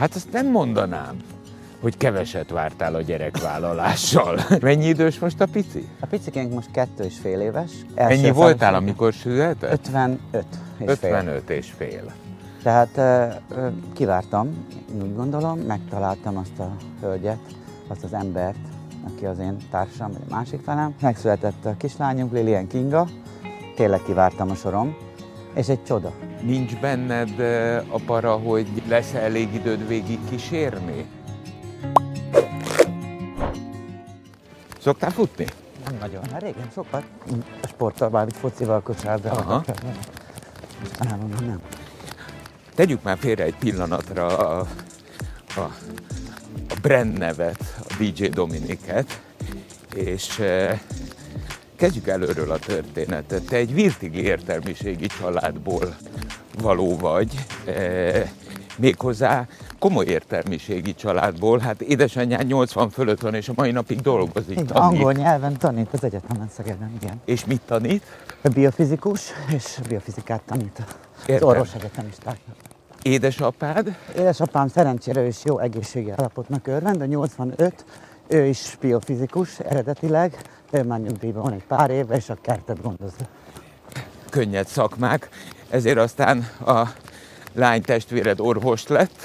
[0.00, 1.16] Hát azt nem mondanám,
[1.80, 4.38] hogy keveset vártál a gyerekvállalással.
[4.60, 5.88] Mennyi idős most a pici?
[6.00, 7.70] A picikénk most kettő és fél éves.
[7.94, 9.72] Első Ennyi voltál, amikor született?
[9.72, 10.44] 55
[10.78, 11.56] és 55 fél.
[11.56, 12.12] és fél.
[12.62, 13.00] Tehát
[13.92, 14.66] kivártam,
[15.02, 16.70] úgy gondolom, megtaláltam azt a
[17.00, 17.40] hölgyet,
[17.88, 18.58] azt az embert,
[19.06, 20.94] aki az én társam, vagy a másik felem.
[21.00, 23.06] Megszületett a kislányunk, Lilian Kinga,
[23.76, 24.96] tényleg kivártam a sorom,
[25.54, 26.12] és egy csoda.
[26.42, 27.40] Nincs benned
[27.88, 31.06] a para, hogy lesz elég időd végig kísérni?
[34.80, 35.46] Szoktál futni?
[35.84, 36.22] Nem nagyon.
[36.32, 37.04] Hát régen sokat.
[37.62, 39.64] A sporttal, bármit focival, kosárlabdával.
[40.80, 41.60] Mostanában nem.
[42.74, 44.66] Tegyük már félre egy pillanatra a,
[45.56, 45.70] a, a
[46.82, 49.20] brand nevet, a DJ Dominiket,
[49.94, 50.42] és
[51.80, 53.44] kezdjük előről a történetet.
[53.44, 55.96] Te egy virtigi értelmiségi családból
[56.62, 58.32] való vagy, e,
[58.76, 59.46] méghozzá
[59.78, 61.58] komoly értelmiségi családból.
[61.58, 64.58] Hát édesanyján 80 fölött van, és a mai napig dolgozik.
[64.58, 67.20] Így, angol nyelven tanít az egyetemen Szegeden, igen.
[67.24, 68.02] És mit tanít?
[68.42, 69.20] A biofizikus,
[69.54, 70.82] és biofizikát tanít
[71.28, 72.56] az orvos egyetemistáknak.
[73.02, 73.96] Édesapád?
[74.16, 77.84] Édesapám szerencsére is jó egészségi állapotnak örvend, de 85,
[78.26, 80.36] ő is biofizikus eredetileg,
[80.70, 83.24] ő már nyugdíjban van egy pár éve, és a kertet gondozza.
[84.30, 85.28] Könnyed szakmák,
[85.70, 86.88] ezért aztán a
[87.52, 89.22] lány testvéred orvos lett.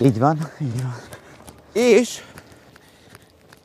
[0.00, 0.94] Így van, így van.
[1.72, 2.22] És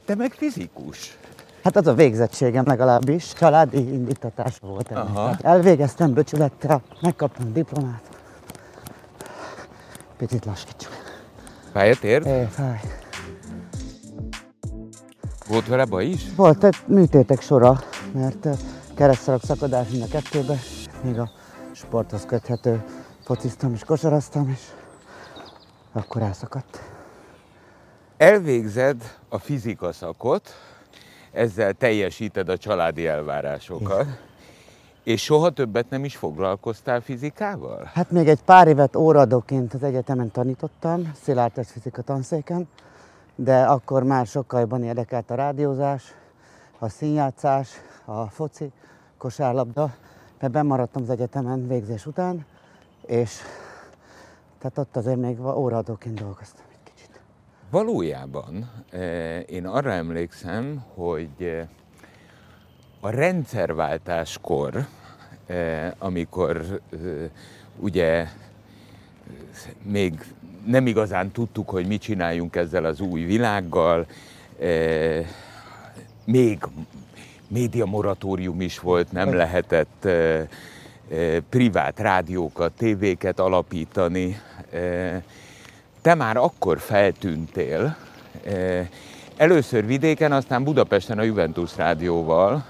[0.05, 1.17] te meg fizikus.
[1.63, 4.91] Hát az a végzettségem legalábbis, családi indítatás volt.
[4.91, 5.37] Aha.
[5.41, 8.01] elvégeztem böcsülettel, megkaptam a diplomát.
[10.17, 10.91] Picit lassítsuk.
[11.73, 12.25] Fájt ér?
[12.25, 12.79] É, fáj.
[15.49, 16.35] Volt vele baj is?
[16.35, 17.79] Volt egy műtétek sora,
[18.13, 18.47] mert
[18.95, 20.55] keresztszalak szakadás mind a kettőbe,
[21.03, 21.29] még a
[21.71, 22.83] sporthoz köthető
[23.23, 24.61] fociztam és kosaraztam, és
[25.91, 26.79] akkor elszakadt.
[28.17, 30.49] Elvégzed a fizika szakot,
[31.31, 34.17] ezzel teljesíted a családi elvárásokat, Igen.
[35.03, 37.89] és soha többet nem is foglalkoztál fizikával?
[37.93, 42.67] Hát még egy pár évet óradóként az egyetemen tanítottam, Szilárd fizika tanszéken,
[43.41, 46.15] de akkor már sokkal jobban érdekelt a rádiózás,
[46.79, 47.69] a színjátszás,
[48.05, 48.71] a foci,
[49.17, 49.93] kosárlabda,
[50.39, 52.45] mert bemaradtam az egyetemen végzés után,
[53.05, 53.37] és
[54.57, 57.21] tehát ott azért még óraadóként dolgoztam egy kicsit.
[57.69, 61.67] Valójában eh, én arra emlékszem, hogy eh,
[62.99, 64.87] a rendszerváltáskor,
[65.45, 66.81] eh, amikor
[67.77, 68.27] ugye
[69.83, 70.33] még
[70.65, 74.05] nem igazán tudtuk, hogy mit csináljunk ezzel az új világgal,
[76.25, 76.59] még
[77.47, 80.07] média moratórium is volt, nem lehetett
[81.49, 84.41] privát rádiókat, tévéket alapítani.
[86.01, 87.95] Te már akkor feltűntél,
[89.37, 92.65] először vidéken, aztán Budapesten a Juventus rádióval.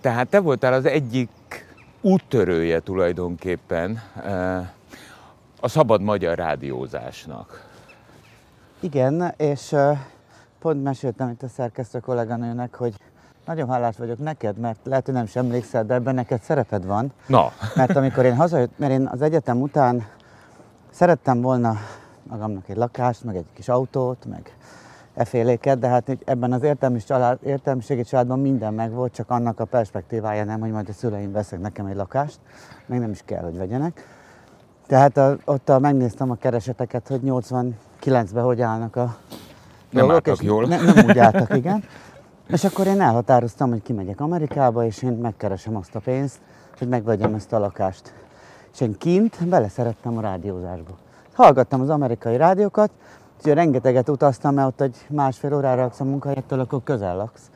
[0.00, 1.28] Tehát te voltál az egyik
[2.00, 4.02] úttörője tulajdonképpen
[5.60, 7.66] a szabad magyar rádiózásnak.
[8.80, 9.74] Igen, és
[10.58, 12.94] pont meséltem itt a szerkesztő kolléganőnek, hogy
[13.46, 17.12] nagyon hálás vagyok neked, mert lehet, hogy nem is emlékszel, de ebben neked szereped van.
[17.26, 17.52] Na.
[17.74, 20.06] Mert amikor én hazajött, mert én az egyetem után
[20.90, 21.76] szerettem volna
[22.22, 24.56] magamnak egy lakást, meg egy kis autót, meg
[25.14, 30.44] eféléket, de hát ebben az értelmi család, értelmiségi családban minden megvolt, csak annak a perspektívája
[30.44, 32.38] nem, hogy majd a szüleim veszek nekem egy lakást,
[32.86, 34.17] meg nem is kell, hogy vegyenek.
[34.88, 39.16] Tehát a, ott a, megnéztem a kereseteket, hogy 89-ben hogy állnak a
[39.90, 40.66] nem dolgok, álltak jól.
[40.66, 41.84] Ne, nem úgy álltak, igen.
[42.46, 46.38] És akkor én elhatároztam, hogy kimegyek Amerikába, és én megkeresem azt a pénzt,
[46.78, 48.12] hogy megvegyem ezt a lakást.
[48.72, 50.96] És én kint beleszerettem a rádiózásba.
[51.32, 52.90] Hallgattam az amerikai rádiókat,
[53.44, 57.50] és rengeteget utaztam, mert ott egy másfél órára laksz a munkahelyettől, akkor közel laksz.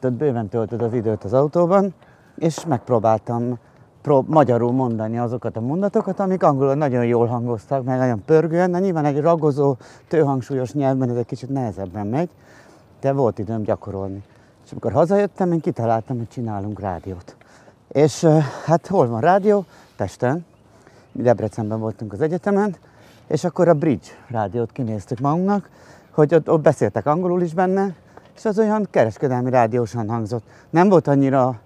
[0.00, 1.94] Tehát bőven töltöd az időt az autóban,
[2.36, 3.58] és megpróbáltam
[4.02, 8.78] prób- magyarul mondani azokat a mondatokat, amik angolul nagyon jól hangoztak, meg nagyon pörgően, de
[8.78, 9.76] nyilván egy ragozó,
[10.08, 12.28] tőhangsúlyos nyelvben ez egy kicsit nehezebben megy
[13.00, 14.22] de volt időm gyakorolni.
[14.64, 17.36] És amikor hazajöttem, én kitaláltam, hogy csinálunk rádiót.
[17.88, 18.26] És
[18.64, 19.64] hát hol van rádió?
[19.96, 20.44] Pesten.
[21.12, 22.76] Mi Debrecenben voltunk az egyetemen,
[23.26, 25.70] és akkor a Bridge rádiót kinéztük magunknak,
[26.10, 27.94] hogy ott, ott beszéltek angolul is benne,
[28.36, 30.42] és az olyan kereskedelmi rádiósan hangzott.
[30.70, 31.60] Nem volt annyira,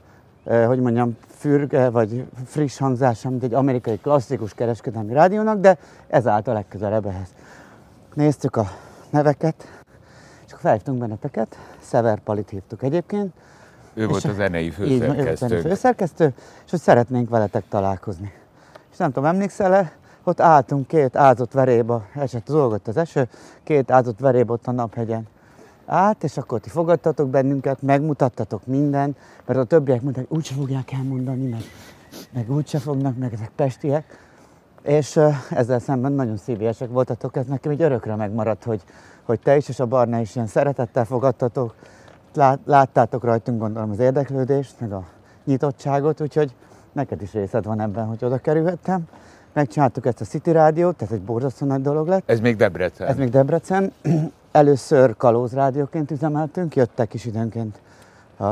[0.67, 6.49] hogy mondjam, fürge vagy friss hangzása, mint egy amerikai klasszikus kereskedelmi rádiónak, de ez állt
[6.49, 7.29] a legközelebb ehhez.
[8.15, 8.67] Néztük a
[9.11, 9.83] neveket,
[10.63, 13.33] felhívtunk benneteket, Szever Palit hívtuk egyébként.
[13.95, 15.57] Ő volt a zenei főszerkesztő.
[15.57, 16.35] Így, főszerkesztő,
[16.65, 18.33] és hogy szeretnénk veletek találkozni.
[18.91, 19.93] És nem tudom, emlékszel-e,
[20.25, 23.29] ott álltunk két ázott veréba, esett az az eső,
[23.63, 25.29] két ázott veréba ott a naphegyen.
[25.87, 31.49] Át, és akkor ti fogadtatok bennünket, megmutattatok minden, mert a többiek mondták, úgyse fogják elmondani,
[31.49, 31.63] meg,
[32.33, 34.31] meg úgyse fognak, meg ezek pestiek.
[34.83, 35.21] És
[35.51, 38.83] ezzel szemben nagyon szívélyesek voltatok, ez nekem így örökre megmaradt, hogy,
[39.23, 41.75] hogy te is és a Barna is ilyen szeretettel fogadtatok,
[42.35, 45.05] Lát, láttátok rajtunk gondolom az érdeklődést, meg a
[45.45, 46.55] nyitottságot, úgyhogy
[46.93, 49.03] neked is részed van ebben, hogy oda kerülhettem.
[49.53, 52.31] Megcsináltuk ezt a City Rádiót, ez egy borzasztó nagy dolog lett.
[52.31, 53.07] Ez még Debrecen.
[53.07, 53.93] Ez még Debrecen.
[54.53, 57.81] Először Kalóz Rádióként üzemeltünk, jöttek is időnként.
[58.39, 58.51] A,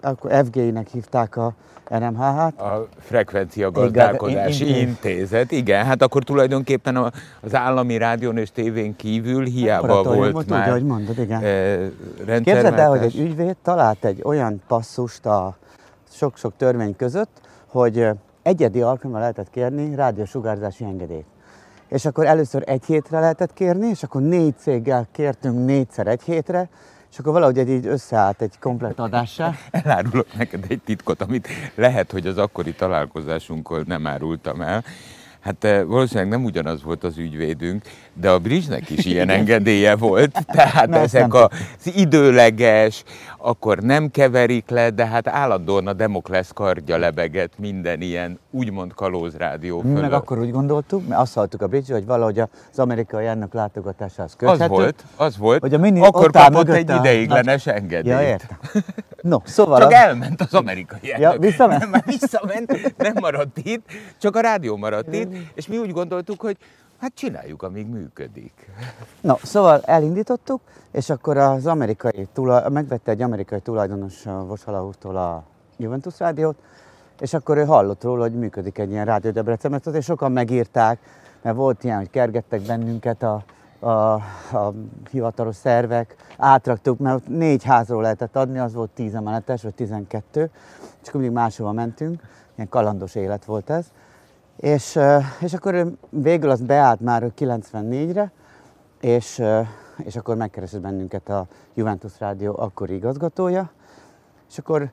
[0.00, 1.54] akkor FG-nek hívták a
[1.90, 2.60] NMHH-t.
[2.60, 5.84] A Frekvencia Gazdálkodási igen, Intézet, igen.
[5.84, 6.96] Hát akkor tulajdonképpen
[7.40, 11.42] az állami rádión és tévén kívül hiába volt már úgy, ahogy mondod, igen.
[11.44, 15.56] E, Képzeld el, hogy egy ügyvéd talált egy olyan passzust a
[16.10, 18.08] sok-sok törvény között, hogy
[18.42, 21.26] egyedi alkalommal lehetett kérni rádiósugárzási engedélyt.
[21.88, 26.68] És akkor először egy hétre lehetett kérni, és akkor négy céggel kértünk négyszer egy hétre,
[27.10, 29.54] és akkor valahogy egy így összeállt egy komplet adássá.
[29.70, 34.84] Elárulok neked egy titkot, amit lehet, hogy az akkori találkozásunkkor nem árultam el.
[35.40, 37.82] Hát eh, valószínűleg nem ugyanaz volt az ügyvédünk,
[38.14, 41.50] de a Brizsnek is ilyen engedélye volt, tehát nem, ezek az
[41.94, 43.04] időleges,
[43.38, 49.80] akkor nem keverik le, de hát állandóan a Demoklesz kardja lebeget minden ilyen úgymond kalózrádió
[49.80, 50.00] fölött.
[50.00, 54.34] Meg akkor úgy gondoltuk, mert azt hallottuk a Bridge, hogy valahogy az amerikai elnök látogatásához
[54.36, 54.62] köthető.
[54.62, 55.60] Az volt, az volt.
[55.60, 57.74] Hogy a mini, akkor kapott egy ideiglenes a...
[57.74, 58.14] engedélyt.
[58.14, 58.58] Ja, értem.
[59.22, 59.94] No, szóval csak az...
[59.94, 61.32] elment az amerikai elnök.
[61.32, 61.90] Ja, visszament?
[61.90, 63.86] Nem, visszament, nem maradt itt,
[64.18, 66.56] csak a rádió maradt itt, és mi úgy gondoltuk, hogy
[67.00, 68.70] Hát csináljuk, amíg működik.
[69.20, 70.60] No, szóval elindítottuk,
[70.90, 75.42] és akkor az amerikai tulaj, megvette egy amerikai tulajdonos Vosalahúztól a
[75.76, 76.56] Juventus rádiót,
[77.20, 80.98] és akkor ő hallott róla, hogy működik egy ilyen rádió Debrecenben, és sokan megírták,
[81.42, 83.44] mert volt ilyen, hogy kergettek bennünket a,
[83.78, 84.12] a,
[84.56, 84.74] a
[85.10, 90.50] hivatalos szervek, átraktuk, mert ott négy házról lehetett adni, az volt tíz emeletes, vagy tizenkettő,
[91.02, 92.22] és akkor mindig máshova mentünk,
[92.54, 93.86] ilyen kalandos élet volt ez.
[94.58, 94.98] És,
[95.40, 98.30] és akkor végül az beállt már 94-re,
[99.00, 99.42] és,
[99.96, 103.70] és akkor megkeresett bennünket a Juventus Rádió akkori igazgatója,
[104.48, 104.90] és akkor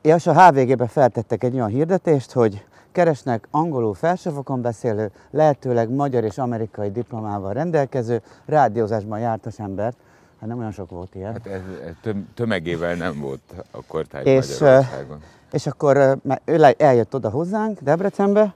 [0.00, 6.38] és a HVG-be feltettek egy olyan hirdetést, hogy keresnek angolul felsőfokon beszélő, lehetőleg magyar és
[6.38, 9.96] amerikai diplomával rendelkező, rádiózásban jártas embert.
[10.40, 11.32] Hát nem olyan sok volt ilyen.
[11.32, 13.40] Hát ez, ez tömegével nem volt
[13.70, 15.20] akkor és, Magyarországon.
[15.52, 18.54] És akkor ő eljött oda hozzánk, Debrecenbe,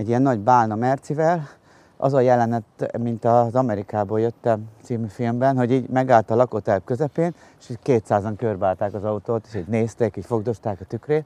[0.00, 1.48] egy ilyen nagy bálna Mercivel,
[1.96, 2.64] az a jelenet,
[2.98, 8.34] mint az Amerikából jöttem című filmben, hogy így megállt a lakótelep közepén, és így 200-an
[8.36, 11.24] körbeállták az autót, és így nézték, így fogdosták a tükrét.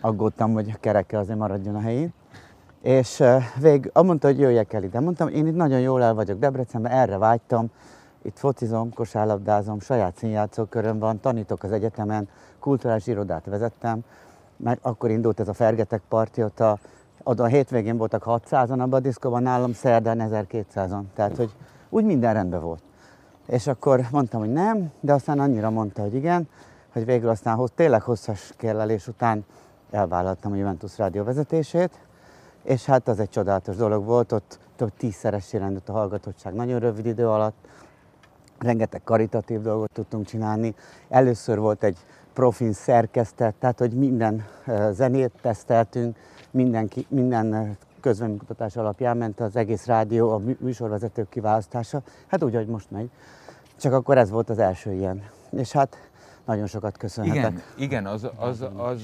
[0.00, 2.12] Aggódtam, hogy a kereke azért maradjon a helyén.
[2.82, 3.22] És
[3.60, 5.00] vég, mondta, hogy jöjjek el ide.
[5.00, 7.66] Mondtam, én itt nagyon jól el vagyok Debrecenben, erre vágytam.
[8.22, 12.28] Itt focizom, kosárlabdázom, saját színjátszóköröm van, tanítok az egyetemen,
[12.58, 14.00] kulturális irodát vezettem.
[14.56, 16.78] Meg akkor indult ez a Fergetek parti, ott a
[17.28, 21.02] oda a hétvégén voltak 600-an abban a diszkóban, nálam szerdán 1200-an.
[21.14, 21.50] Tehát, hogy
[21.88, 22.82] úgy minden rendben volt.
[23.46, 26.48] És akkor mondtam, hogy nem, de aztán annyira mondta, hogy igen,
[26.92, 29.44] hogy végül aztán hoz, tényleg hosszas kérlelés után
[29.90, 32.00] elvállaltam a Juventus rádió vezetését,
[32.62, 37.06] és hát az egy csodálatos dolog volt, ott több tízszeressé rendült a hallgatottság nagyon rövid
[37.06, 37.56] idő alatt,
[38.58, 40.74] rengeteg karitatív dolgot tudtunk csinálni.
[41.08, 41.98] Először volt egy
[42.36, 44.46] profin szerkesztett, tehát hogy minden
[44.90, 46.16] zenét teszteltünk,
[46.50, 52.90] mindenki, minden közvéleménykutatás alapján ment az egész rádió, a műsorvezetők kiválasztása, hát úgy, hogy most
[52.90, 53.10] megy.
[53.76, 55.22] Csak akkor ez volt az első ilyen.
[55.50, 55.96] És hát
[56.44, 57.50] nagyon sokat köszönhetek.
[57.50, 59.02] Igen, igen az, az, az, az,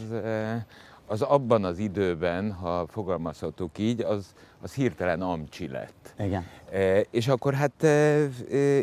[1.06, 6.14] az abban az időben, ha fogalmazhatok így, az, az hirtelen amcsi lett.
[6.18, 6.44] Igen.
[6.70, 8.28] E, és akkor hát e, e,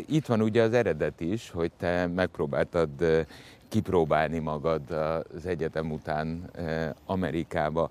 [0.06, 2.90] itt van ugye az eredet is, hogy te megpróbáltad
[3.70, 4.90] kipróbálni magad
[5.36, 6.50] az egyetem után
[7.06, 7.88] Amerikába.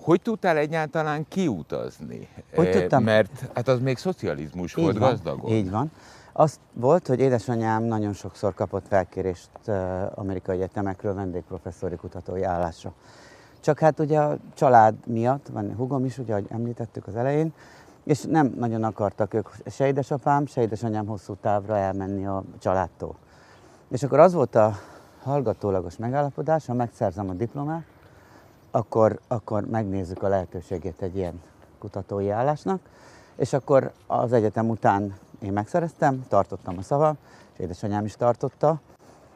[0.00, 2.28] Hogy tudtál egyáltalán kiutazni?
[2.54, 3.02] Hogy tudtam?
[3.02, 5.50] Mert hát az még szocializmus így volt van, gazdagon.
[5.50, 5.90] Így van.
[6.32, 9.68] Az volt, hogy édesanyám nagyon sokszor kapott felkérést
[10.14, 12.92] amerikai egyetemekről vendégprofesszori kutatói állásra.
[13.60, 17.52] Csak hát ugye a család miatt, van hugom is, ugye, ahogy említettük az elején,
[18.04, 23.16] és nem nagyon akartak ők, se édesapám, se édesanyám hosszú távra elmenni a családtól.
[23.88, 24.72] És akkor az volt a
[25.22, 27.84] hallgatólagos megállapodás, ha megszerzem a diplomát,
[28.70, 31.42] akkor, akkor megnézzük a lehetőségét egy ilyen
[31.78, 32.80] kutatói állásnak,
[33.36, 37.16] és akkor az egyetem után én megszereztem, tartottam a szavam,
[37.52, 38.80] és édesanyám is tartotta,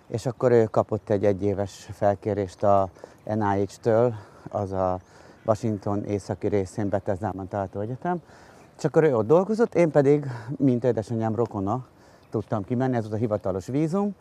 [0.07, 2.89] és akkor ő kapott egy egyéves felkérést a
[3.25, 4.15] NIH-től,
[4.51, 4.99] az a
[5.45, 8.23] Washington északi részén Bethesdában található egyetem.
[8.79, 10.27] És akkor ő ott dolgozott, én pedig,
[10.57, 11.87] mint édesanyám rokona,
[12.31, 14.15] tudtam kimenni, ez volt a hivatalos vízum,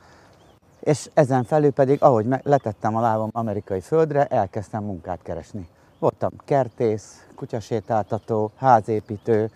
[0.80, 5.68] és ezen felül pedig, ahogy letettem a lábam amerikai földre, elkezdtem munkát keresni.
[6.00, 9.50] Voltam kertész, kutyasétáltató, házépítő,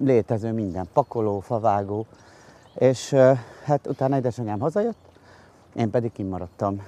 [0.00, 2.06] létező minden, pakoló, favágó,
[2.74, 3.14] és
[3.64, 4.98] hát utána édesanyám hazajött,
[5.74, 6.82] én pedig kimaradtam.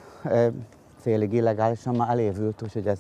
[1.01, 2.99] Félig illegálisan már elévült, úgyhogy ez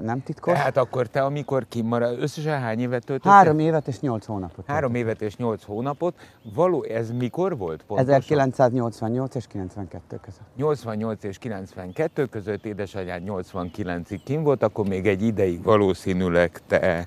[0.00, 0.58] nem titkos.
[0.58, 3.32] Hát akkor te, amikor kimarad, összesen hány évet töltöttél?
[3.32, 4.64] Három évet és nyolc hónapot.
[4.66, 6.14] Három évet és nyolc hónapot.
[6.54, 8.14] Való, ez mikor volt pontosan?
[8.14, 10.42] 1988 és 92 között.
[10.56, 17.06] 88 és 92 között, édesanyád 89-ig kim volt, akkor még egy ideig valószínűleg te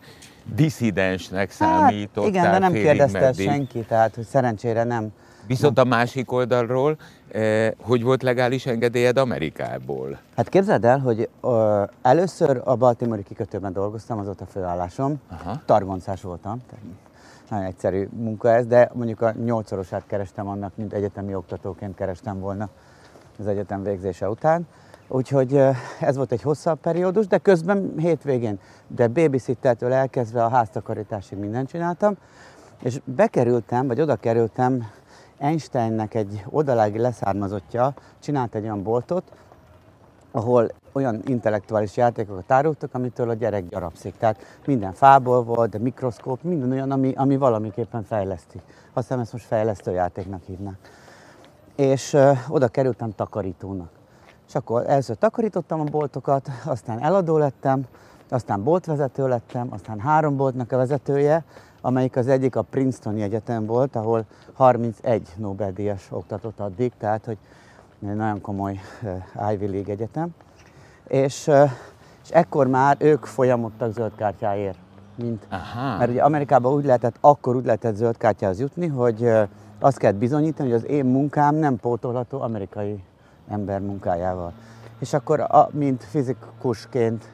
[0.55, 2.23] diszidensnek számítottál.
[2.23, 5.11] Hát, igen, de nem kérdezte senki, tehát hogy szerencsére nem.
[5.47, 6.97] Viszont a másik oldalról,
[7.31, 10.19] eh, hogy volt legális engedélyed Amerikából?
[10.35, 15.21] Hát képzeld el, hogy ö, először a Baltimore kikötőben dolgoztam, az ott a főállásom.
[15.29, 15.61] Aha.
[15.65, 16.61] Targoncás voltam,
[17.49, 22.69] nagyon egyszerű munka ez, de mondjuk a nyolcszorosát kerestem annak, mint egyetemi oktatóként kerestem volna
[23.39, 24.67] az egyetem végzése után.
[25.07, 25.61] Úgyhogy
[25.99, 32.15] ez volt egy hosszabb periódus, de közben hétvégén, de babysittertől elkezdve a háztakarításig mindent csináltam,
[32.81, 34.87] és bekerültem, vagy oda kerültem,
[35.37, 39.23] Einsteinnek egy odalági leszármazottja csinált egy olyan boltot,
[40.31, 44.17] ahol olyan intellektuális játékokat árultak, amitől a gyerek gyarapszik.
[44.17, 48.61] Tehát minden fából volt, de mikroszkóp, minden olyan, ami, ami valamiképpen fejleszti.
[48.93, 50.75] Azt hiszem, ezt most fejlesztő játéknak hívnak.
[51.75, 53.89] És ö, oda kerültem takarítónak.
[54.47, 57.85] És akkor először takarítottam a boltokat, aztán eladó lettem,
[58.29, 61.43] aztán boltvezető lettem, aztán három boltnak a vezetője,
[61.85, 67.37] amelyik az egyik a Princetoni Egyetem volt, ahol 31 Nobel-díjas oktatott addig, tehát hogy
[68.05, 68.79] egy nagyon komoly
[69.51, 70.29] Ivy League egyetem.
[71.07, 71.51] És,
[72.23, 74.77] és ekkor már ők folyamodtak zöld kártyáért.
[75.15, 75.97] Mint, Aha.
[75.97, 79.31] Mert ugye Amerikában úgy lehetett, akkor úgy lehetett zöld kártyához jutni, hogy
[79.79, 83.03] azt kellett bizonyítani, hogy az én munkám nem pótolható amerikai
[83.47, 84.53] ember munkájával.
[84.99, 87.25] És akkor, a, mint fizikusként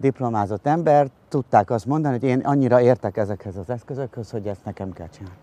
[0.00, 4.92] diplomázott ember, tudták azt mondani, hogy én annyira értek ezekhez az eszközökhöz, hogy ezt nekem
[4.92, 5.38] kell csinálni.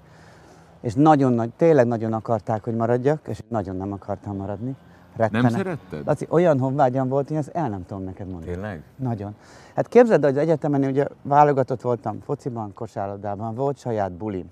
[0.82, 4.76] És nagyon nagy, tényleg nagyon akarták, hogy maradjak, és nagyon nem akartam maradni.
[5.16, 5.42] Rettene.
[5.42, 6.06] Nem szeretted?
[6.06, 8.52] Laci, olyan honvágyam volt, hogy ezt el nem tudom neked mondani.
[8.52, 8.82] Tényleg?
[8.96, 9.36] Nagyon.
[9.76, 14.52] Hát képzeld, hogy az egyetemen ugye válogatott voltam fociban, kosárlabdában, volt saját bulim,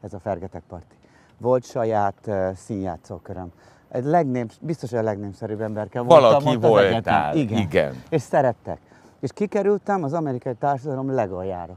[0.00, 0.94] ez a Fergetek Parti.
[1.38, 3.52] Volt saját uh, színjátszóköröm
[3.88, 7.58] egy legnépsz, biztos a legnépszerűbb emberke voltam Valaki voltál, igen.
[7.58, 8.02] igen.
[8.08, 8.78] És szerettek.
[9.26, 11.76] És kikerültem az amerikai társadalom legaljára.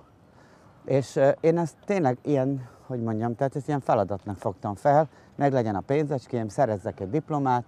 [0.85, 5.75] És én ezt tényleg ilyen, hogy mondjam, tehát ezt ilyen feladatnak fogtam fel, meg legyen
[5.75, 7.63] a pénzecském, szerezzek egy diplomát,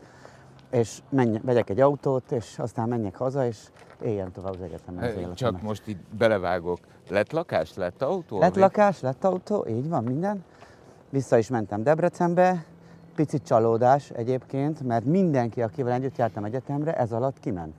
[0.69, 3.57] és menj, vegyek egy autót, és aztán menjek haza, és
[4.01, 5.37] éljen tovább az egyetemen az életemet.
[5.37, 6.79] Csak most itt belevágok.
[7.09, 8.39] Lett lakás, lett autó?
[8.39, 10.43] Lett lakás, lett autó, így van, minden.
[11.09, 12.65] Vissza is mentem Debrecenbe,
[13.15, 17.75] picit csalódás egyébként, mert mindenki, akivel együtt jártam egyetemre, ez alatt kiment.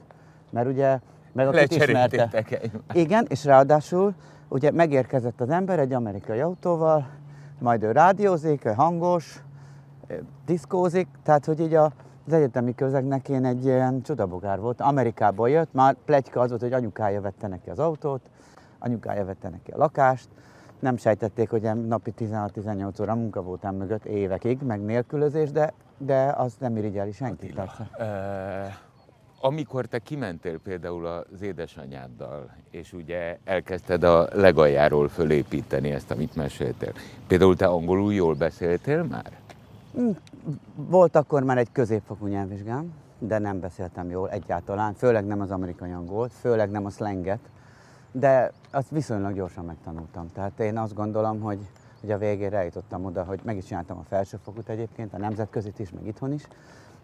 [0.50, 0.98] Mert ugye,
[1.32, 2.44] meg akit ismerte.
[2.92, 4.14] Igen, és ráadásul
[4.48, 7.08] ugye megérkezett az ember egy amerikai autóval,
[7.58, 9.42] majd ő rádiózik, hangos,
[10.46, 11.92] diszkózik, tehát hogy így a,
[12.26, 14.80] az egyetemi közegnek én egy ilyen csodabogár volt.
[14.80, 18.20] Amerikából jött, már plegyka az volt, hogy anyukája vette neki az autót,
[18.78, 20.28] anyukája vette neki a lakást,
[20.78, 26.54] nem sejtették, hogy napi 16-18 óra munka voltam mögött évekig, meg nélkülözés, de, de az
[26.58, 27.72] nem irigyeli senki, Attila,
[29.44, 36.92] amikor te kimentél például az édesanyáddal, és ugye elkezdted a legaljáról fölépíteni ezt, amit meséltél,
[37.26, 39.32] például te angolul jól beszéltél már?
[39.94, 40.10] Hm,
[40.74, 45.90] volt akkor már egy középfokú nyelvvizsgám, de nem beszéltem jól egyáltalán, főleg nem az amerikai
[45.90, 47.40] angolt, főleg nem a slanget,
[48.12, 50.26] de azt viszonylag gyorsan megtanultam.
[50.32, 51.58] Tehát én azt gondolom, hogy,
[52.00, 55.90] hogy a végére eljutottam oda, hogy meg is csináltam a felsőfokút egyébként, a nemzetközit is,
[55.90, 56.42] meg itthon is,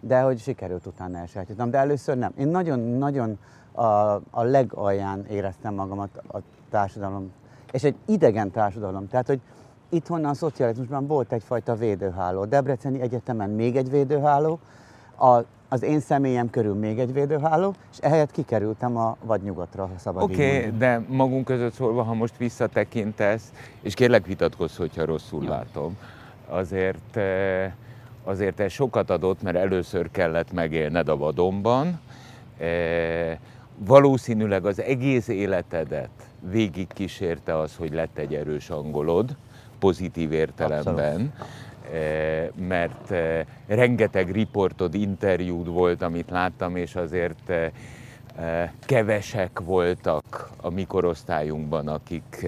[0.01, 1.71] de hogy sikerült utána elsajátítottam.
[1.71, 2.33] De először nem.
[2.39, 3.39] Én nagyon-nagyon
[3.73, 3.83] a,
[4.31, 6.39] a legalján éreztem magamat a
[6.71, 7.33] társadalom,
[7.73, 9.09] és egy idegen társadalom.
[9.09, 9.41] Tehát, hogy
[9.89, 12.45] itthon a szocializmusban volt egyfajta védőháló.
[12.45, 14.59] Debreceni Egyetemen még egy védőháló,
[15.19, 20.23] a az én személyem körül még egy védőháló, és ehelyett kikerültem a vadnyugatra, ha szabad
[20.23, 25.51] Oké, okay, de magunk között szólva, ha most visszatekintesz, és kérlek vitatkozz, hogyha rosszul ja.
[25.51, 25.97] látom,
[26.49, 27.73] azért, eh,
[28.29, 32.01] azért ez sokat adott, mert először kellett megélned a vadonban,
[32.59, 33.37] eh,
[33.79, 36.11] valószínűleg az egész életedet
[36.51, 39.37] végig kísérte az, hogy lett egy erős angolod,
[39.79, 40.97] pozitív értelemben.
[40.97, 41.33] Abszolút
[41.93, 50.71] Eh, mert eh, rengeteg riportod, interjúd volt, amit láttam, és azért eh, kevesek voltak a
[50.71, 52.47] mi korosztályunkban, akik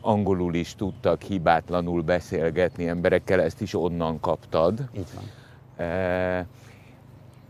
[0.00, 4.88] angolul is tudtak hibátlanul beszélgetni emberekkel, ezt is onnan kaptad.
[4.96, 5.24] Így van.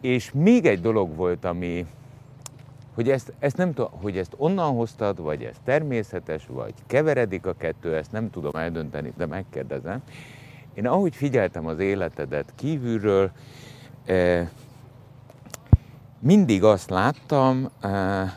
[0.00, 1.86] És még egy dolog volt, ami,
[2.94, 7.54] hogy ezt, ezt nem tudom, hogy ezt onnan hoztad, vagy ez természetes, vagy keveredik a
[7.54, 10.02] kettő, ezt nem tudom eldönteni, de megkérdezem.
[10.74, 13.30] Én ahogy figyeltem az életedet kívülről,
[14.04, 14.48] eh,
[16.18, 18.32] mindig azt láttam, eh,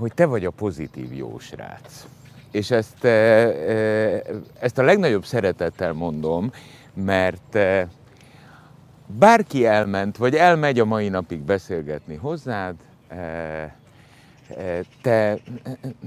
[0.00, 2.06] hogy te vagy a pozitív jó srác.
[2.50, 4.20] És ezt, eh,
[4.60, 6.52] ezt a legnagyobb szeretettel mondom,
[6.94, 7.58] mert
[9.06, 12.74] bárki elment, vagy elmegy a mai napig beszélgetni hozzád,
[15.02, 15.38] te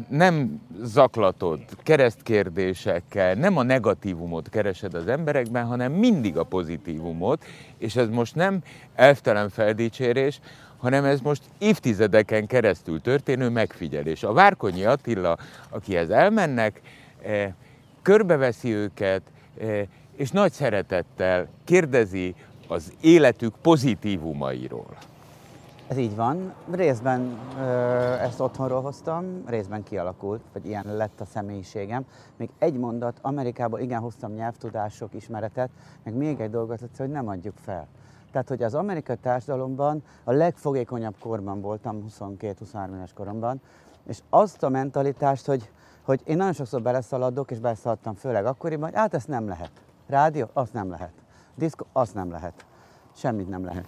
[0.09, 7.43] nem zaklatod keresztkérdésekkel, nem a negatívumot keresed az emberekben, hanem mindig a pozitívumot,
[7.77, 8.62] és ez most nem
[8.95, 10.39] elvtelen feldicsérés,
[10.83, 14.23] hanem ez most évtizedeken keresztül történő megfigyelés.
[14.23, 15.37] A Várkonyi Attila,
[15.69, 16.81] akihez elmennek,
[18.01, 19.21] körbeveszi őket,
[20.15, 22.35] és nagy szeretettel kérdezi
[22.67, 24.97] az életük pozitívumairól.
[25.87, 26.53] Ez így van.
[26.71, 27.63] Részben ö,
[28.13, 32.05] ezt otthonról hoztam, részben kialakult, vagy ilyen lett a személyiségem.
[32.37, 35.69] Még egy mondat, Amerikában igen hoztam nyelvtudások, ismeretet,
[36.03, 37.87] meg még egy dolgot, hogy nem adjuk fel.
[38.33, 43.61] Tehát, hogy az amerikai társadalomban a legfogékonyabb korban voltam, 22-23 éves koromban,
[44.07, 45.69] és azt a mentalitást, hogy,
[46.01, 49.71] hogy én nagyon sokszor beleszaladok, és beleszaladtam főleg akkoriban, hogy hát ezt nem lehet.
[50.07, 51.11] Rádió, azt nem lehet.
[51.55, 52.65] Diszko, azt nem lehet.
[53.15, 53.87] Semmit nem lehet.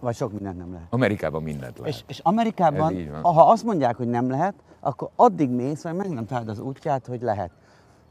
[0.00, 0.86] Vagy sok mindent nem lehet.
[0.90, 1.94] Amerikában mindent lehet.
[1.94, 6.26] És, és Amerikában, ha azt mondják, hogy nem lehet, akkor addig mész, vagy meg nem
[6.26, 7.50] találod az útját, hogy lehet.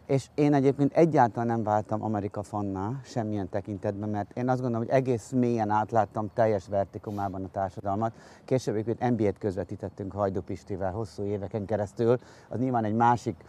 [0.06, 4.96] És én egyébként egyáltalán nem váltam Amerika fanná, semmilyen tekintetben, mert én azt gondolom, hogy
[4.96, 8.14] egész mélyen átláttam teljes vertikumában a társadalmat.
[8.46, 13.44] Később egyébként NBA-t közvetítettünk Hajdú Pistivel hosszú éveken keresztül, az nyilván egy másik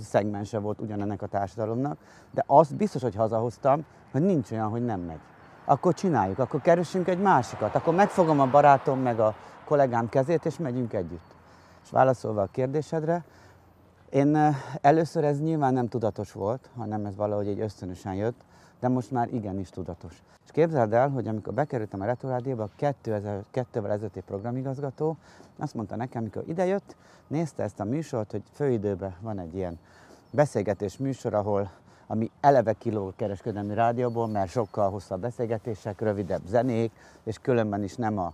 [0.00, 1.98] szegmense volt ugyanennek a társadalomnak,
[2.30, 5.20] de azt biztos, hogy hazahoztam, hogy nincs olyan, hogy nem megy.
[5.64, 10.58] Akkor csináljuk, akkor keresünk egy másikat, akkor megfogom a barátom meg a kollégám kezét, és
[10.58, 11.34] megyünk együtt.
[11.84, 13.24] És válaszolva a kérdésedre,
[14.10, 18.40] én először ez nyilván nem tudatos volt, hanem ez valahogy egy ösztönösen jött,
[18.80, 20.22] de most már igenis tudatos.
[20.44, 25.16] És képzeld el, hogy amikor bekerültem a Retrorádióba, 2002-vel ezelőtti programigazgató
[25.58, 29.78] azt mondta nekem, amikor idejött, nézte ezt a műsort, hogy főidőben van egy ilyen
[30.30, 31.70] beszélgetés műsor, ahol
[32.06, 36.92] ami eleve kiló kereskedelmi rádióból, mert sokkal hosszabb beszélgetések, rövidebb zenék,
[37.22, 38.32] és különben is nem a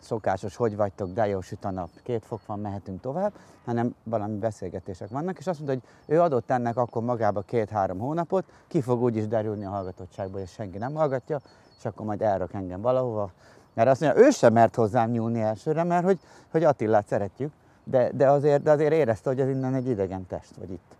[0.00, 3.32] szokásos, hogy vagytok, de jó süt a nap, két fok van, mehetünk tovább,
[3.64, 8.44] hanem valami beszélgetések vannak, és azt mondta, hogy ő adott ennek akkor magába két-három hónapot,
[8.68, 11.40] ki fog úgyis derülni a hallgatottságba, és senki nem hallgatja,
[11.78, 13.30] és akkor majd elrak engem valahova.
[13.74, 16.18] Mert azt mondja, ő sem mert hozzám nyúlni elsőre, mert hogy,
[16.50, 17.52] hogy Attilát szeretjük,
[17.84, 20.94] de, de, azért, de azért érezte, hogy ez innen egy idegen test, vagy itt.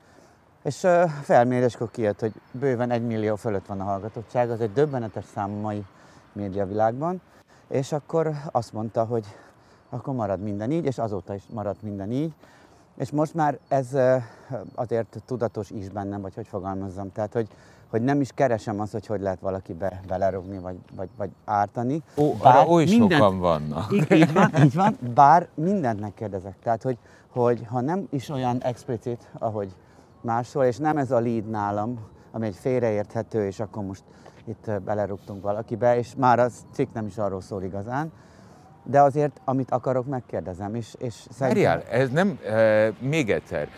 [0.62, 5.24] És uh, felméréskor kijött, hogy bőven egy millió fölött van a hallgatottság, az egy döbbenetes
[5.24, 5.84] szám a mai
[6.32, 7.20] médiavilágban,
[7.70, 9.24] és akkor azt mondta, hogy
[9.90, 12.32] akkor marad minden így, és azóta is maradt minden így.
[12.96, 13.96] És most már ez
[14.74, 17.48] azért tudatos is bennem, vagy hogy fogalmazzam, tehát hogy,
[17.90, 22.02] hogy nem is keresem azt, hogy hogy lehet valaki be, belerugni, vagy, vagy, vagy ártani.
[22.16, 23.92] Ó, bár oly mindent, sokan vannak.
[23.92, 26.54] Így, így, van, így van, bár mindent megkérdezek.
[26.62, 29.74] Tehát, hogy, hogy ha nem is olyan explicit, ahogy
[30.20, 31.98] máshol, és nem ez a lead nálam,
[32.32, 34.02] ami egy félreérthető, és akkor most
[34.44, 38.12] itt belerúgtunk valakibe, és már az cikk nem is arról szól igazán,
[38.84, 40.74] de azért, amit akarok, megkérdezem.
[40.74, 41.62] És, és szerintem...
[41.64, 43.68] Várjál, ez nem, e, még egyszer,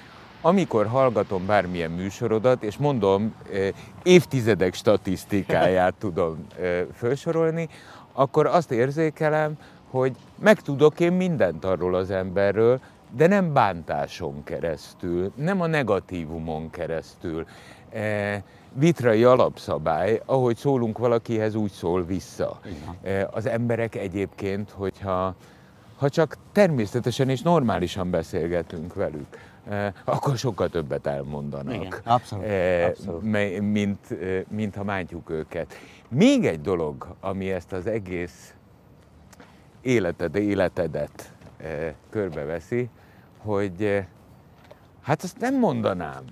[0.40, 3.72] amikor hallgatom bármilyen műsorodat, és mondom, e,
[4.02, 7.68] évtizedek statisztikáját tudom e, felsorolni,
[8.12, 9.58] akkor azt érzékelem,
[9.90, 12.80] hogy megtudok én mindent arról az emberről,
[13.16, 17.46] de nem bántáson keresztül, nem a negatívumon keresztül.
[17.92, 18.42] E,
[18.74, 22.60] vitrai alapszabály, ahogy szólunk valakihez, úgy szól vissza.
[22.64, 23.28] Igen.
[23.30, 25.34] Az emberek egyébként, hogyha
[25.96, 29.26] ha csak természetesen és normálisan beszélgetünk velük,
[30.04, 32.44] akkor sokkal többet elmondanak, Igen, abszolút,
[32.88, 33.22] abszolút.
[33.60, 33.98] Mint,
[34.48, 35.74] mint ha mántjuk őket.
[36.08, 38.54] Még egy dolog, ami ezt az egész
[39.80, 41.32] életed, életedet
[42.10, 42.88] körbeveszi,
[43.38, 44.04] hogy
[45.02, 46.24] hát azt nem mondanám,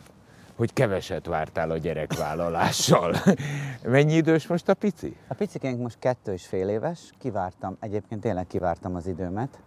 [0.60, 3.14] hogy keveset vártál a gyerekvállalással.
[3.82, 5.16] Mennyi idős most a pici?
[5.28, 9.58] A picikénk most kettő és fél éves, kivártam, egyébként tényleg kivártam az időmet.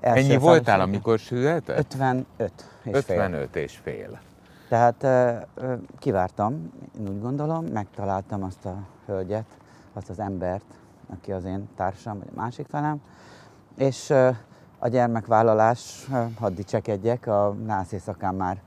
[0.00, 1.78] Első Ennyi voltál, amikor született?
[1.78, 3.62] 55 és 55 fél.
[3.62, 4.20] és fél.
[4.68, 5.06] Tehát
[5.98, 9.46] kivártam, én úgy gondolom, megtaláltam azt a hölgyet,
[9.92, 10.74] azt az embert,
[11.12, 13.00] aki az én társam, vagy a másik felem,
[13.76, 14.10] És
[14.78, 16.06] a gyermekvállalás,
[16.38, 18.60] hadd dicsekedjek, a nász éjszakán már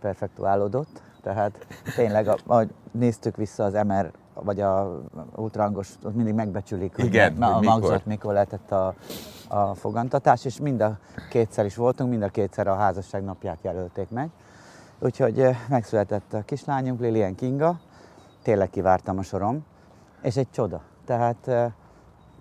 [0.00, 5.00] perfektuálódott, tehát tényleg, ahogy néztük vissza az MR, vagy a
[5.36, 8.06] ultrahangos, ott mindig megbecsülik, hogy Igen, na, a hogy magzat mikor.
[8.06, 8.94] mikor lehetett a,
[9.48, 10.98] a fogantatás, és mind a
[11.30, 14.30] kétszer is voltunk, mind a kétszer a házasság napját jelölték meg.
[14.98, 17.80] Úgyhogy eh, megszületett a kislányunk, Lilian Kinga,
[18.42, 19.64] tényleg kivártam a sorom,
[20.22, 20.80] és egy csoda.
[21.06, 21.72] Tehát, eh,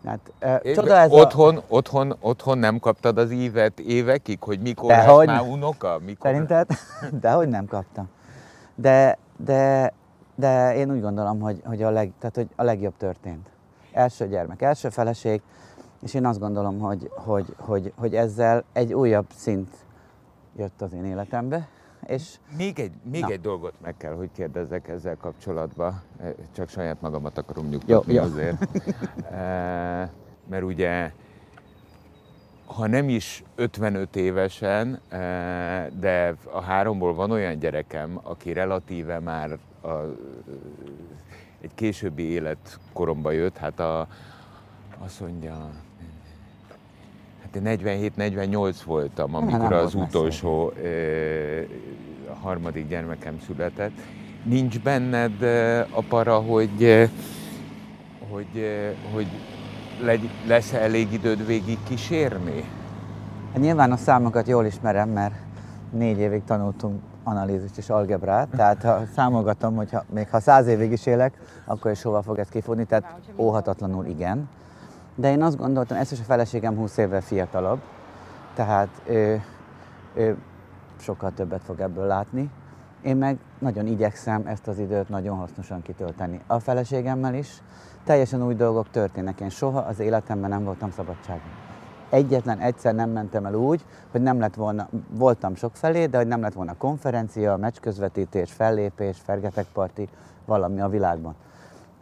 [0.05, 1.61] hát, eh, csoda ez otthon, a...
[1.67, 5.99] otthon, otthon nem kaptad az ívet évekig, hogy mikor Dehogy lesz már unoka?
[6.05, 6.29] Mikor...
[6.29, 6.67] Szerinted?
[7.21, 8.09] Dehogy nem kaptam.
[8.81, 9.93] De, de,
[10.35, 13.49] de én úgy gondolom, hogy, hogy, a leg, tehát, hogy a legjobb történt.
[13.91, 15.41] Első gyermek, első feleség,
[16.01, 19.69] és én azt gondolom, hogy, hogy, hogy, hogy ezzel egy újabb szint
[20.55, 21.67] jött az én életembe,
[22.05, 23.27] és Még egy, még Na.
[23.27, 26.01] egy dolgot meg kell, hogy kérdezzek ezzel kapcsolatban,
[26.51, 28.27] csak saját magamat akarom nyugtatni Jó, jó.
[28.27, 28.67] azért.
[29.31, 30.09] Eh,
[30.49, 31.11] Mert ugye,
[32.75, 39.57] ha nem is 55 évesen, eh, de a háromból van olyan gyerekem, aki relatíve már
[39.81, 39.89] a,
[41.61, 44.07] egy későbbi életkoromba jött, hát a,
[44.97, 45.69] azt mondja,
[47.41, 47.79] hát én
[48.17, 51.61] 47-48 voltam, amikor az utolsó ö,
[52.29, 53.99] a harmadik gyermekem született.
[54.43, 57.09] Nincs benned ö, a para, hogy,
[58.29, 58.67] hogy,
[59.13, 59.27] hogy
[60.01, 62.63] legy, lesz elég időd végig kísérni?
[63.53, 65.33] Hát nyilván a számokat jól ismerem, mert
[65.91, 70.91] négy évig tanultunk analízist és algebrát, tehát ha számolgatom, hogy ha, még ha száz évig
[70.91, 74.49] is élek, akkor is hova fog ez kifutni, tehát óhatatlanul igen.
[75.15, 77.79] De én azt gondoltam, ez is a feleségem 20 évvel fiatalabb,
[78.53, 79.43] tehát ő,
[80.13, 80.37] ő
[80.99, 82.49] sokkal többet fog ebből látni.
[83.01, 86.41] Én meg nagyon igyekszem ezt az időt nagyon hasznosan kitölteni.
[86.47, 87.61] A feleségemmel is
[88.03, 89.39] teljesen új dolgok történnek.
[89.39, 91.61] Én soha az életemben nem voltam szabadságon
[92.11, 96.27] egyetlen egyszer nem mentem el úgy, hogy nem lett volna, voltam sok felé, de hogy
[96.27, 100.09] nem lett volna konferencia, meccsközvetítés, fellépés, fergetegparti,
[100.45, 101.35] valami a világban.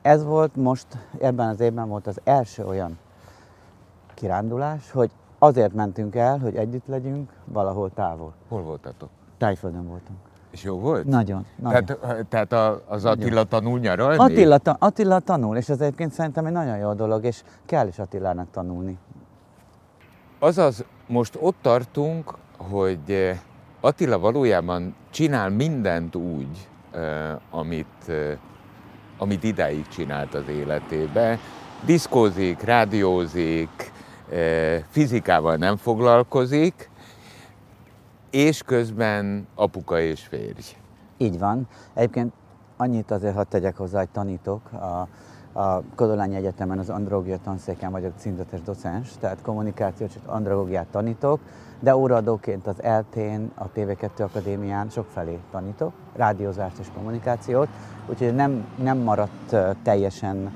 [0.01, 0.88] Ez volt most,
[1.21, 2.97] ebben az évben volt az első olyan
[4.13, 8.33] kirándulás, hogy azért mentünk el, hogy együtt legyünk valahol távol.
[8.47, 9.09] Hol voltatok?
[9.38, 10.28] Tájföldön voltunk.
[10.51, 11.05] És jó volt?
[11.05, 11.85] Nagyon, nagyon.
[11.85, 14.17] Tehát, tehát a- az Attila tanul nyaralni?
[14.17, 17.99] Attila, ta- Attila tanul, és ez egyébként szerintem egy nagyon jó dolog, és kell is
[17.99, 18.97] Attilának tanulni.
[20.39, 23.38] Azaz, most ott tartunk, hogy eh,
[23.81, 27.01] Attila valójában csinál mindent úgy, eh,
[27.51, 28.38] amit, eh,
[29.17, 31.39] amit idáig csinált az életébe.
[31.85, 33.91] Diszkózik, rádiózik,
[34.89, 36.88] fizikával nem foglalkozik,
[38.29, 40.75] és közben apuka és férj.
[41.17, 41.67] Így van.
[41.93, 42.33] Egyébként
[42.77, 44.71] annyit azért hadd tegyek hozzá, hogy tanítok.
[44.71, 45.07] A,
[45.59, 51.39] a Kodolányi Egyetemen az andrológia tanszéken vagyok címzetes docens, tehát kommunikációs és andrológiát tanítok,
[51.79, 57.67] de óraadóként az ELTén, a TV2 Akadémián sokfelé tanítok, rádiózást és kommunikációt,
[58.09, 60.51] úgyhogy nem, nem maradt teljesen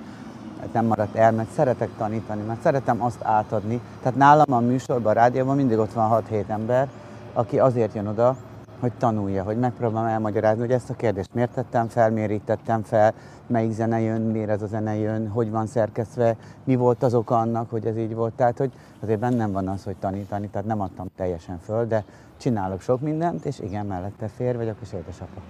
[0.71, 3.81] nem maradt el, mert szeretek tanítani, mert szeretem azt átadni.
[4.01, 6.89] Tehát nálam a műsorban, a rádióban mindig ott van 6-7 ember,
[7.33, 8.35] aki azért jön oda,
[8.79, 12.83] hogy tanulja, hogy megpróbálom elmagyarázni, hogy ezt a kérdést miért tettem fel, miért így tettem
[12.83, 13.13] fel,
[13.47, 17.37] melyik zene jön, miért ez a zene jön, hogy van szerkesztve, mi volt az oka
[17.37, 18.33] annak, hogy ez így volt.
[18.33, 22.03] Tehát, hogy azért bennem van az, hogy tanítani, tehát nem adtam teljesen föl, de
[22.37, 25.41] csinálok sok mindent, és igen, mellette fér vagyok, és édesapa.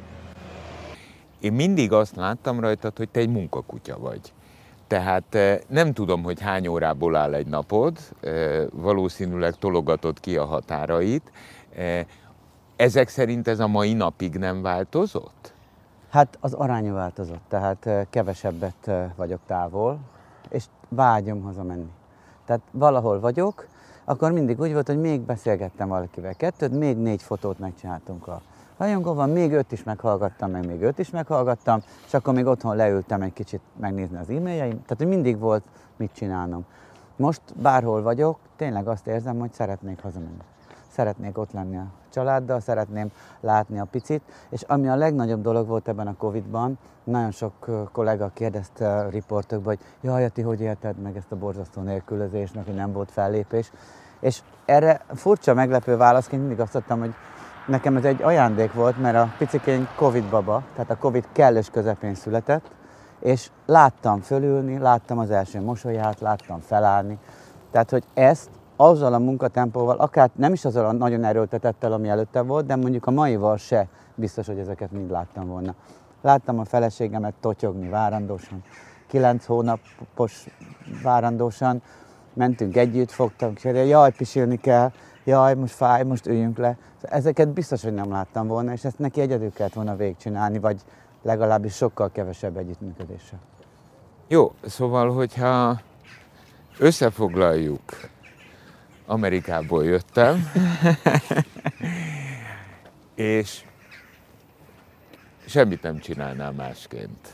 [1.40, 4.34] Én mindig azt láttam rajtad, hogy te egy munkakutya vagy.
[4.88, 10.46] Tehát eh, nem tudom, hogy hány órából áll egy napod, eh, valószínűleg tologatod ki a
[10.46, 11.32] határait.
[11.76, 12.06] Eh,
[12.76, 15.54] Ezek szerint ez a mai napig nem változott?
[16.10, 20.00] Hát az aránya változott, tehát eh, kevesebbet eh, vagyok távol,
[20.50, 21.92] és vágyom hazamenni.
[22.46, 23.68] Tehát valahol vagyok,
[24.04, 28.42] akkor mindig úgy volt, hogy még beszélgettem valakivel kettőt, még négy fotót megcsináltunk a
[28.78, 33.22] rajongóval, még öt is meghallgattam, meg még öt is meghallgattam, és akkor még otthon leültem
[33.22, 35.64] egy kicsit megnézni az e-mailjeim, tehát mindig volt
[35.96, 36.66] mit csinálnom.
[37.16, 40.44] Most bárhol vagyok, tényleg azt érzem, hogy szeretnék hazamenni.
[40.94, 45.88] Szeretnék ott lenni a családdal, szeretném látni a picit, és ami a legnagyobb dolog volt
[45.88, 47.54] ebben a Covid-ban, nagyon sok
[47.92, 52.66] kollega kérdezte a riportokban, hogy jaj, ti hogy élted meg ezt a borzasztó nélkülözést, meg
[52.66, 53.72] hogy nem volt fellépés.
[54.20, 57.14] És erre furcsa, meglepő válaszként mindig azt adtam, hogy
[57.68, 62.16] nekem ez egy ajándék volt, mert a picikény Covid baba, tehát a Covid kellős közepén
[62.16, 62.72] született,
[63.20, 67.20] és láttam fölülni, láttam az első mosolyát, láttam felállni.
[67.72, 68.50] Tehát, hogy ezt
[68.90, 73.06] azzal a munkatempóval, akár nem is azzal a nagyon erőltetettel, ami előtte volt, de mondjuk
[73.06, 75.74] a maival se biztos, hogy ezeket mind láttam volna.
[76.22, 78.64] Láttam a feleségemet totyogni várandósan,
[79.08, 80.48] kilenc hónapos
[81.04, 81.82] várandósan,
[82.34, 84.92] mentünk együtt, fogtam, és jaj, pisilni kell,
[85.24, 86.78] jaj, most fáj, most üljünk le.
[87.02, 90.82] Ezeket biztos, hogy nem láttam volna, és ezt neki egyedül kellett volna végigcsinálni, vagy
[91.22, 93.40] legalábbis sokkal kevesebb együttműködéssel.
[94.28, 95.80] Jó, szóval, hogyha
[96.80, 97.82] összefoglaljuk,
[99.06, 100.52] Amerikából jöttem,
[103.16, 103.64] és
[105.46, 107.28] semmit nem csinálnál másként.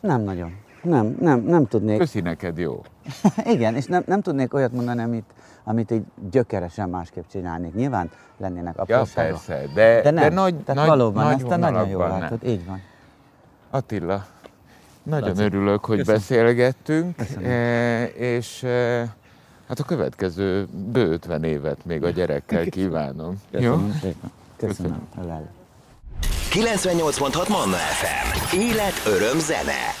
[0.00, 0.56] Nem nagyon.
[0.82, 1.98] Nem, nem, nem tudnék.
[1.98, 2.82] Köszi neked, jó.
[3.54, 5.24] Igen, és nem, nem tudnék olyat mondani, amit,
[5.64, 7.74] amit így gyökeresen másképp csinálnék.
[7.74, 9.30] Nyilván lennének Ja, apróságok.
[9.30, 12.44] persze, de, De nem, de nagy, tehát nagy, valóban, nagy ezt te nagyon jól látod,
[12.46, 12.80] így van.
[13.70, 14.26] Attila,
[15.02, 15.42] nagyon Laci.
[15.42, 16.20] örülök, hogy Köszönöm.
[16.20, 17.50] beszélgettünk, Köszönöm.
[17.50, 19.06] e, és e,
[19.70, 23.42] hát a következő bő 50 évet még a gyerekkel kívánom.
[23.50, 23.60] Jó?
[23.60, 24.30] Köszönöm szépen.
[24.56, 25.08] Köszönöm.
[25.16, 25.48] Köszönöm.
[26.50, 28.56] 98.6 Manna FM.
[28.56, 29.94] Élet, öröm, zene.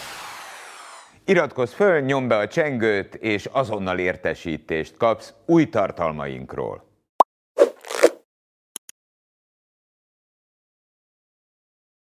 [1.24, 6.89] Iratkozz föl, nyomd be a csengőt, és azonnal értesítést kapsz új tartalmainkról.